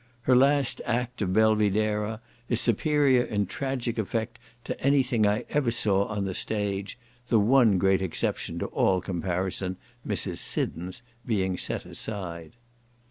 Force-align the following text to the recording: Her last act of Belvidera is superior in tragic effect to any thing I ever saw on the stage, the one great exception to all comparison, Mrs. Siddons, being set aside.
Her 0.21 0.35
last 0.35 0.81
act 0.83 1.21
of 1.21 1.31
Belvidera 1.33 2.21
is 2.49 2.59
superior 2.59 3.21
in 3.21 3.45
tragic 3.45 3.99
effect 3.99 4.39
to 4.63 4.81
any 4.81 5.03
thing 5.03 5.27
I 5.27 5.45
ever 5.51 5.69
saw 5.69 6.05
on 6.07 6.25
the 6.25 6.33
stage, 6.33 6.97
the 7.27 7.39
one 7.39 7.77
great 7.77 8.01
exception 8.01 8.57
to 8.57 8.65
all 8.65 8.99
comparison, 8.99 9.77
Mrs. 10.07 10.37
Siddons, 10.37 11.03
being 11.23 11.55
set 11.55 11.85
aside. 11.85 12.53